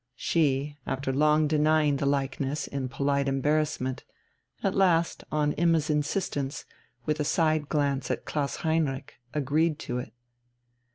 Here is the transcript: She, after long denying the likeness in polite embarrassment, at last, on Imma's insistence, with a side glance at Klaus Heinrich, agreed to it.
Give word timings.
She, 0.15 0.79
after 0.87 1.13
long 1.13 1.47
denying 1.47 1.97
the 1.97 2.07
likeness 2.07 2.65
in 2.65 2.89
polite 2.89 3.27
embarrassment, 3.27 4.03
at 4.63 4.73
last, 4.73 5.23
on 5.31 5.53
Imma's 5.53 5.91
insistence, 5.91 6.65
with 7.05 7.19
a 7.19 7.23
side 7.23 7.69
glance 7.69 8.09
at 8.09 8.25
Klaus 8.25 8.55
Heinrich, 8.65 9.19
agreed 9.35 9.77
to 9.85 9.99
it. 9.99 10.11